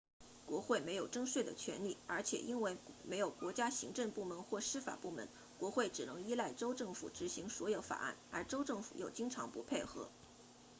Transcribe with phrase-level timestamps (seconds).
[0.47, 10.09] 国会没有征税的权力而且因为没有国家行政部门或司法部门国会只能依赖州政府执行所有法案而州政府又经常不配合